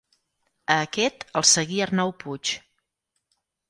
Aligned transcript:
A 0.75 0.77
aquest 0.85 1.27
el 1.43 1.47
seguí 1.51 1.79
Arnau 1.87 2.17
Puig. 2.27 2.57